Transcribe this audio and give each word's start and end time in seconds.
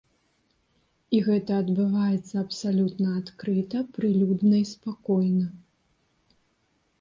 І 1.17 1.17
гэта 1.27 1.51
адбываецца 1.63 2.35
абсалютна 2.45 3.07
адкрыта, 3.21 3.77
прылюдна 3.99 4.55
і 4.63 4.63
спакойна. 4.73 5.45